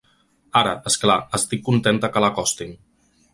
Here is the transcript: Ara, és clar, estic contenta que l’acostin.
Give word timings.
Ara, 0.61 0.71
és 0.91 0.97
clar, 1.03 1.17
estic 1.39 1.61
contenta 1.67 2.11
que 2.17 2.25
l’acostin. 2.27 2.75